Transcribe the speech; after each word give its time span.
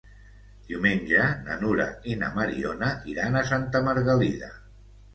Diumenge 0.71 1.25
na 1.49 1.59
Nura 1.65 1.87
i 2.13 2.17
na 2.23 2.33
Mariona 2.39 2.93
iran 3.15 3.41
a 3.41 3.47
Santa 3.55 3.87
Margalida. 3.93 4.55